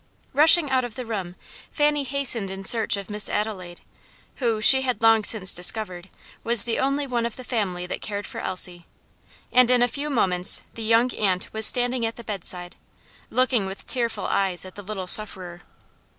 Rushing 0.33 0.71
out 0.71 0.83
of 0.83 0.95
the 0.95 1.05
room, 1.05 1.35
Fanny 1.71 2.03
hastened 2.03 2.49
in 2.49 2.65
search 2.65 2.97
of 2.97 3.11
Miss 3.11 3.29
Adelaide, 3.29 3.81
who, 4.37 4.59
she 4.59 4.81
had 4.81 5.03
long 5.03 5.23
since 5.23 5.53
discovered, 5.53 6.09
was 6.43 6.63
the 6.63 6.79
only 6.79 7.05
one 7.05 7.23
of 7.23 7.35
the 7.35 7.43
family 7.43 7.85
that 7.85 8.01
cared 8.01 8.25
for 8.25 8.39
Elsie; 8.41 8.87
and 9.53 9.69
in 9.69 9.83
a 9.83 9.87
few 9.87 10.09
moments 10.09 10.63
the 10.73 10.81
young 10.81 11.13
aunt 11.13 11.53
was 11.53 11.67
standing 11.67 12.03
at 12.03 12.15
the 12.15 12.23
bedside, 12.23 12.77
looking 13.29 13.67
with 13.67 13.85
tearful 13.85 14.25
eyes 14.25 14.65
at 14.65 14.73
the 14.73 14.81
little 14.81 15.05
sufferer. 15.05 15.61